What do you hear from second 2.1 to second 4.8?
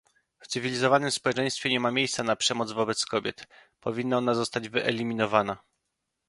na przemoc wobec kobiet, powinna ona zostać